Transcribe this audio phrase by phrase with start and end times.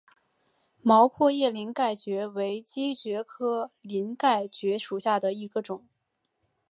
[0.81, 5.85] 毛阔叶鳞盖蕨为姬蕨科鳞盖蕨属下的一个种。